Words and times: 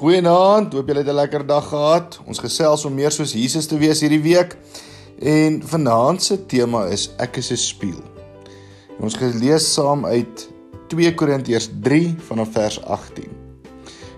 Goeienaand, 0.00 0.72
hoop 0.72 0.86
julle 0.88 1.02
het 1.02 1.08
'n 1.12 1.14
lekker 1.14 1.46
dag 1.46 1.66
gehad. 1.68 2.20
Ons 2.26 2.38
gesels 2.38 2.84
om 2.84 2.94
meer 2.94 3.10
soos 3.10 3.32
Jesus 3.32 3.66
te 3.66 3.76
wees 3.76 4.00
hierdie 4.00 4.22
week. 4.22 4.56
En 5.18 5.62
vanaand 5.62 6.22
se 6.22 6.46
tema 6.46 6.86
is 6.86 7.10
ek 7.18 7.36
is 7.36 7.50
'n 7.50 7.56
spieël. 7.56 8.02
Ons 9.00 9.14
gelees 9.14 9.72
saam 9.72 10.06
uit 10.06 10.48
2 10.88 11.14
Korintiërs 11.14 11.68
3 11.82 12.14
vanaf 12.18 12.48
vers 12.52 12.82
18. 12.82 13.28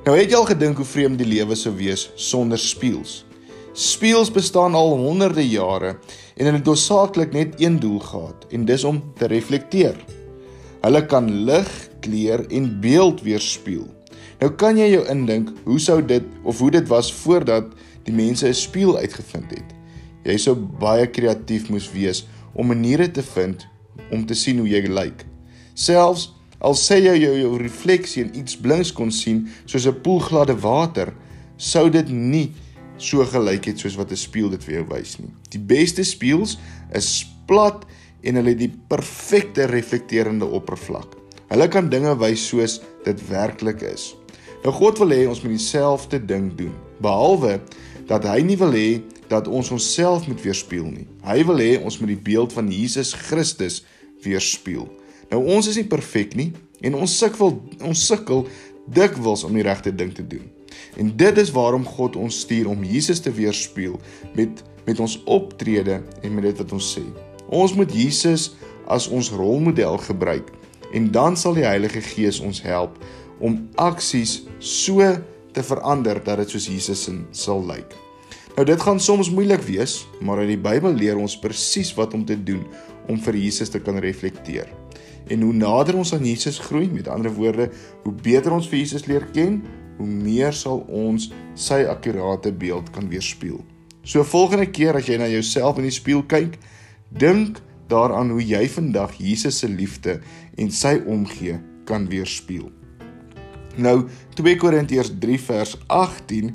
Nou 0.04 0.18
het 0.18 0.30
jy 0.30 0.36
al 0.36 0.44
gedink 0.44 0.76
hoe 0.76 0.86
vreemd 0.86 1.18
die 1.18 1.26
lewe 1.26 1.54
sou 1.54 1.74
wees 1.74 2.10
sonder 2.14 2.58
spieëls? 2.58 3.24
Spieëls 3.72 4.30
bestaan 4.30 4.74
al 4.74 4.96
honderde 4.96 5.48
jare 5.48 5.98
en 6.36 6.44
hulle 6.44 6.56
het 6.56 6.64
doelsaaklik 6.64 7.32
net 7.32 7.60
een 7.60 7.80
doel 7.80 7.98
gehad 7.98 8.46
en 8.50 8.64
dis 8.64 8.84
om 8.84 9.02
te 9.18 9.26
reflekteer. 9.26 9.96
Hulle 10.80 11.06
kan 11.06 11.44
lig, 11.44 11.88
kleur 12.00 12.46
en 12.50 12.80
beeld 12.80 13.22
weerspieël. 13.22 14.01
Nou 14.42 14.48
kan 14.58 14.74
jy 14.74 14.88
jou 14.90 15.02
indink 15.06 15.52
hoe 15.68 15.78
sou 15.78 16.00
dit 16.02 16.24
of 16.42 16.58
hoe 16.58 16.72
dit 16.74 16.88
was 16.90 17.12
voordat 17.14 17.68
die 18.08 18.14
mense 18.14 18.48
'n 18.48 18.54
spieël 18.54 18.96
uitgevind 18.98 19.50
het. 19.54 19.68
Jy 20.24 20.36
sou 20.36 20.54
baie 20.56 21.06
kreatief 21.06 21.68
moes 21.70 21.92
wees 21.92 22.26
om 22.52 22.66
maniere 22.66 23.10
te 23.10 23.22
vind 23.22 23.66
om 24.10 24.26
te 24.26 24.34
sien 24.34 24.58
hoe 24.58 24.68
jy 24.68 24.82
lyk. 24.88 25.24
Selfs 25.74 26.34
al 26.58 26.74
sê 26.74 26.98
jy 26.98 27.14
jou, 27.22 27.38
jou 27.38 27.58
refleksie 27.58 28.24
in 28.24 28.34
iets 28.34 28.56
blinks 28.56 28.92
kon 28.92 29.10
sien 29.10 29.48
soos 29.64 29.86
'n 29.86 30.00
poel 30.02 30.18
gladde 30.18 30.58
water, 30.58 31.14
sou 31.56 31.90
dit 31.90 32.08
nie 32.08 32.50
so 32.96 33.24
gelyk 33.24 33.64
het 33.64 33.78
soos 33.78 33.96
wat 33.96 34.10
'n 34.10 34.16
spieël 34.16 34.50
dit 34.50 34.64
vir 34.64 34.74
jou 34.74 34.86
wys 34.88 35.18
nie. 35.18 35.30
Die 35.50 35.60
beste 35.60 36.02
spieëls 36.02 36.58
is 36.92 37.26
plat 37.46 37.86
en 38.22 38.34
hulle 38.34 38.48
het 38.48 38.58
die 38.58 38.74
perfekte 38.88 39.66
reflekterende 39.66 40.46
oppervlak. 40.46 41.14
Hulle 41.48 41.68
kan 41.68 41.88
dinge 41.88 42.18
wys 42.18 42.48
soos 42.48 42.80
dit 43.04 43.28
werklik 43.28 43.82
is. 43.82 44.16
Nou 44.62 44.74
God 44.74 45.00
wil 45.02 45.10
hê 45.10 45.22
ons 45.26 45.40
moet 45.42 45.56
dieselfde 45.56 46.20
ding 46.22 46.52
doen, 46.54 46.74
behalwe 47.02 47.58
dat 48.06 48.26
hy 48.30 48.42
nie 48.46 48.58
wil 48.60 48.74
hê 48.76 49.00
dat 49.30 49.48
ons 49.50 49.72
onsself 49.74 50.28
moet 50.28 50.42
weerspieël 50.42 50.86
nie. 50.86 51.06
Hy 51.26 51.40
wil 51.48 51.62
hê 51.62 51.72
ons 51.82 51.98
moet 51.98 52.12
die 52.12 52.24
beeld 52.30 52.54
van 52.54 52.68
Jesus 52.70 53.10
Christus 53.26 53.80
weerspieël. 54.22 54.86
Nou 55.32 55.42
ons 55.56 55.66
is 55.66 55.78
nie 55.80 55.88
perfek 55.88 56.36
nie 56.38 56.52
en 56.84 56.98
ons 56.98 57.14
sukkel 57.18 57.56
ons 57.82 58.06
sukkel 58.06 58.44
dikwels 58.92 59.42
om 59.46 59.54
die 59.56 59.66
regte 59.66 59.90
ding 59.94 60.12
te 60.14 60.26
doen. 60.26 60.46
En 61.00 61.10
dit 61.16 61.38
is 61.42 61.50
waarom 61.54 61.84
God 61.86 62.18
ons 62.20 62.42
stuur 62.44 62.70
om 62.70 62.84
Jesus 62.86 63.22
te 63.24 63.32
weerspieël 63.34 63.98
met 64.38 64.62
met 64.82 64.98
ons 64.98 65.14
optrede 65.30 66.00
en 66.26 66.32
met 66.34 66.42
dit 66.42 66.58
wat 66.58 66.72
ons 66.74 66.86
sê. 66.96 67.04
Ons 67.54 67.74
moet 67.78 67.90
Jesus 67.94 68.48
as 68.90 69.06
ons 69.06 69.28
rolmodel 69.30 69.98
gebruik 70.02 70.48
en 70.92 71.06
dan 71.14 71.38
sal 71.38 71.54
die 71.54 71.66
Heilige 71.66 72.02
Gees 72.02 72.40
ons 72.42 72.58
help 72.66 72.98
om 73.40 73.68
aksies 73.80 74.42
so 74.58 75.04
te 75.52 75.62
verander 75.62 76.20
dat 76.24 76.42
dit 76.42 76.54
soos 76.54 76.68
Jesus 76.68 77.08
in 77.08 77.24
sal 77.36 77.62
lyk. 77.66 77.96
Nou 78.56 78.66
dit 78.68 78.80
gaan 78.84 79.00
soms 79.00 79.30
moeilik 79.32 79.62
wees, 79.64 80.02
maar 80.20 80.42
uit 80.44 80.52
die 80.52 80.60
Bybel 80.60 80.92
leer 80.92 81.20
ons 81.20 81.38
presies 81.40 81.94
wat 81.96 82.12
om 82.14 82.24
te 82.28 82.36
doen 82.36 82.66
om 83.08 83.20
vir 83.20 83.38
Jesus 83.40 83.72
te 83.72 83.80
kan 83.80 83.96
reflekteer. 84.00 84.68
En 85.32 85.44
hoe 85.46 85.54
nader 85.56 85.96
ons 85.96 86.12
aan 86.12 86.24
Jesus 86.26 86.58
groei, 86.60 86.88
met 86.92 87.08
ander 87.08 87.32
woorde, 87.32 87.70
hoe 88.04 88.12
beter 88.12 88.52
ons 88.52 88.68
vir 88.68 88.82
Jesus 88.82 89.06
leer 89.08 89.24
ken, 89.32 89.62
hoe 89.96 90.08
meer 90.08 90.52
sal 90.56 90.82
ons 90.88 91.30
sy 91.54 91.82
akkurate 91.88 92.52
beeld 92.52 92.90
kan 92.92 93.08
weerspieël. 93.08 93.62
So 94.04 94.24
volgende 94.26 94.66
keer 94.74 94.98
as 94.98 95.08
jy 95.08 95.16
na 95.20 95.30
jouself 95.30 95.78
in 95.78 95.86
die 95.86 95.94
spieël 95.94 96.24
kyk, 96.28 96.58
dink 97.08 97.60
daaraan 97.92 98.32
hoe 98.34 98.42
jy 98.42 98.64
vandag 98.72 99.14
Jesus 99.20 99.62
se 99.62 99.70
liefde 99.70 100.18
en 100.58 100.72
sy 100.74 100.98
omgee 101.06 101.60
kan 101.88 102.08
weerspieël. 102.10 102.70
Nou 103.76 104.08
2 104.36 104.56
Korintiërs 104.60 105.12
3 105.20 105.38
vers 105.40 105.76
18 105.86 106.50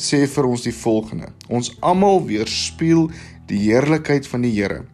sê 0.00 0.24
vir 0.30 0.48
ons 0.48 0.64
die 0.64 0.74
volgende: 0.74 1.28
Ons 1.48 1.74
almal 1.84 2.22
weerspieël 2.26 3.10
die 3.50 3.60
heerlikheid 3.66 4.26
van 4.26 4.44
die 4.46 4.54
Here, 4.54 4.84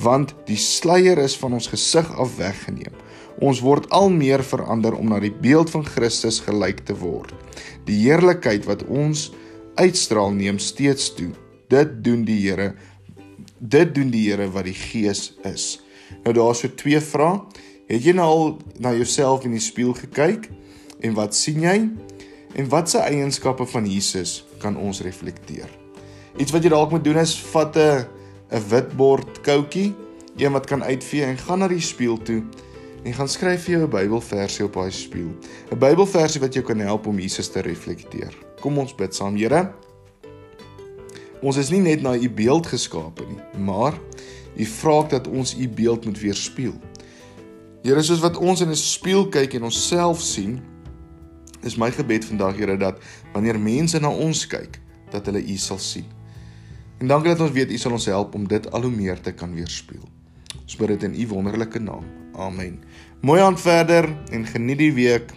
want 0.00 0.34
die 0.48 0.58
sluier 0.58 1.18
is 1.20 1.36
van 1.36 1.58
ons 1.58 1.68
gesig 1.68 2.08
af 2.16 2.38
weggeneem. 2.38 2.94
Ons 3.40 3.60
word 3.64 3.88
al 3.94 4.10
meer 4.12 4.42
verander 4.44 4.96
om 4.96 5.12
na 5.12 5.20
die 5.20 5.32
beeld 5.32 5.70
van 5.72 5.84
Christus 5.84 6.40
gelyk 6.44 6.84
te 6.88 6.96
word. 6.96 7.32
Die 7.88 8.02
heerlikheid 8.02 8.66
wat 8.68 8.84
ons 8.88 9.30
uitstraal 9.80 10.32
neem 10.36 10.58
steeds 10.60 11.12
toe. 11.16 11.30
Dit 11.72 12.00
doen 12.04 12.24
die 12.28 12.40
Here. 12.42 12.74
Dit 13.58 13.94
doen 13.94 14.10
die 14.12 14.26
Here 14.28 14.48
wat 14.52 14.68
die 14.68 14.76
Gees 14.76 15.34
is. 15.48 15.80
Nou 16.24 16.34
daar's 16.36 16.64
so 16.64 16.72
twee 16.76 17.00
vrae. 17.00 17.40
Het 17.90 18.04
jy 18.06 18.14
nou 18.16 18.26
al 18.28 18.44
na 18.78 18.92
jouself 18.94 19.46
in 19.48 19.56
die 19.56 19.62
spieël 19.62 19.94
gekyk? 19.98 20.50
En 21.00 21.14
wat 21.16 21.34
sien 21.34 21.60
jy? 21.60 21.76
En 22.54 22.68
watse 22.68 22.98
eienskappe 22.98 23.66
van 23.66 23.86
Jesus 23.86 24.44
kan 24.58 24.76
ons 24.76 25.00
reflekteer? 25.00 25.68
Iets 26.36 26.52
wat 26.52 26.64
jy 26.64 26.72
dalk 26.72 26.90
moet 26.90 27.04
doen 27.04 27.20
is 27.22 27.36
vat 27.52 27.76
'n 27.76 28.06
'n 28.50 28.62
witbord 28.68 29.40
koutjie, 29.40 29.94
een 30.36 30.52
wat 30.52 30.66
kan 30.66 30.82
uitvee 30.82 31.24
en 31.24 31.38
gaan 31.38 31.58
na 31.58 31.68
die 31.68 31.80
spieël 31.80 32.18
toe 32.18 32.42
en 33.04 33.14
gaan 33.14 33.28
skryf 33.28 33.64
vir 33.64 33.72
jou 33.72 33.82
'n 33.84 33.90
Bybelversie 33.90 34.64
op 34.64 34.72
daai 34.72 34.90
spieël. 34.90 35.32
'n 35.72 35.78
Bybelversie 35.78 36.40
wat 36.40 36.54
jou 36.54 36.64
kan 36.64 36.78
help 36.78 37.06
om 37.06 37.18
Jesus 37.18 37.48
te 37.48 37.60
reflekteer. 37.60 38.34
Kom 38.60 38.78
ons 38.78 38.94
bid 38.94 39.14
saam, 39.14 39.36
Here. 39.36 39.72
Ons 41.42 41.56
is 41.56 41.70
nie 41.70 41.80
net 41.80 42.02
na 42.02 42.14
u 42.14 42.30
beeld 42.30 42.66
geskape 42.66 43.24
nie, 43.28 43.64
maar 43.64 43.94
u 44.56 44.64
vra 44.64 45.02
dat 45.02 45.28
ons 45.28 45.54
u 45.56 45.68
beeld 45.68 46.04
moet 46.04 46.18
weerspieël. 46.18 46.74
Here, 47.82 48.02
soos 48.02 48.20
wat 48.20 48.36
ons 48.36 48.60
in 48.60 48.68
'n 48.68 48.76
spieël 48.76 49.28
kyk 49.28 49.54
en 49.54 49.62
onsself 49.62 50.20
sien, 50.20 50.60
Dis 51.60 51.76
my 51.76 51.90
gebed 51.92 52.24
vandag 52.24 52.56
Here 52.56 52.76
dat 52.80 53.02
wanneer 53.34 53.58
mense 53.60 54.00
na 54.00 54.10
ons 54.10 54.46
kyk, 54.48 54.78
dat 55.12 55.26
hulle 55.28 55.42
U 55.42 55.56
sal 55.60 55.78
sien. 55.78 56.06
En 57.00 57.08
dankie 57.08 57.32
dat 57.32 57.40
ons 57.40 57.52
weet 57.56 57.72
U 57.72 57.78
sal 57.80 57.96
ons 57.96 58.08
help 58.12 58.34
om 58.34 58.46
dit 58.48 58.70
al 58.72 58.86
hoe 58.88 58.92
meer 58.92 59.20
te 59.20 59.32
kan 59.32 59.52
weerspieël. 59.56 60.08
Ons 60.62 60.76
bid 60.76 60.94
dit 60.94 61.08
in 61.08 61.16
U 61.24 61.28
wonderlike 61.34 61.80
naam. 61.80 62.04
Amen. 62.36 62.80
Mooi 63.20 63.40
aan 63.40 63.58
verder 63.58 64.08
en 64.32 64.46
geniet 64.46 64.78
die 64.78 64.92
week. 64.96 65.32